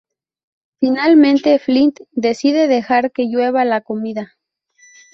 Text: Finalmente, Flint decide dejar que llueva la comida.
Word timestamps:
Finalmente, 0.79 1.59
Flint 1.59 1.99
decide 2.11 2.67
dejar 2.67 3.11
que 3.11 3.25
llueva 3.29 3.65
la 3.65 3.81
comida. 3.81 4.33